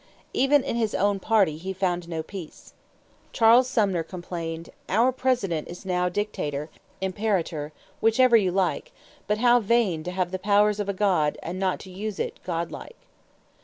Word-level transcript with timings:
Even 0.33 0.63
in 0.63 0.77
his 0.77 0.95
own 0.95 1.19
party 1.19 1.57
he 1.57 1.73
found 1.73 2.09
no 2.09 2.23
peace. 2.23 2.73
Charles 3.33 3.67
Sumner 3.67 4.01
complained: 4.01 4.71
"Our 4.89 5.11
President 5.11 5.67
is 5.67 5.85
now 5.85 6.09
dictator, 6.09 6.71
imperator 7.01 7.71
whichever 7.99 8.35
you 8.35 8.51
like; 8.51 8.93
but 9.27 9.37
how 9.37 9.59
vain 9.59 10.01
to 10.05 10.11
have 10.11 10.31
the 10.31 10.39
power 10.39 10.69
of 10.71 10.89
a 10.89 10.93
god 10.93 11.37
and 11.43 11.59
not 11.59 11.79
to 11.81 11.91
use 11.91 12.17
it 12.17 12.39
godlike." 12.43 12.97